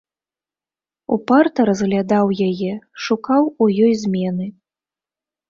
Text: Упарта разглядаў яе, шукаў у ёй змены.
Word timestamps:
Упарта 1.15 1.65
разглядаў 1.71 2.25
яе, 2.49 2.71
шукаў 3.09 3.43
у 3.63 3.69
ёй 3.85 3.93
змены. 4.07 4.51